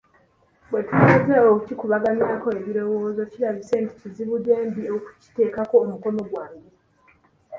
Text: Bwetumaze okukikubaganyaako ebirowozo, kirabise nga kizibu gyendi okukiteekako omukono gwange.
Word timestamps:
Bwetumaze 0.69 1.35
okukikubaganyaako 1.51 2.47
ebirowozo, 2.59 3.21
kirabise 3.31 3.75
nga 3.83 3.91
kizibu 3.99 4.35
gyendi 4.45 4.81
okukiteekako 4.95 5.75
omukono 5.83 6.21
gwange. 6.29 6.69